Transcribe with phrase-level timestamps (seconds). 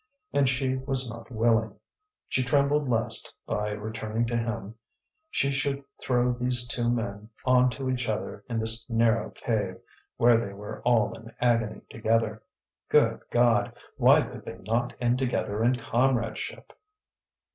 [0.33, 1.75] And she was not willing;
[2.27, 4.73] she trembled lest, by returning to him,
[5.29, 9.77] she should throw these two men on to each other in this narrow cave,
[10.17, 12.41] where they were all in agony together.
[12.89, 13.77] Good God!
[13.97, 16.73] why could they not end together in comradeship!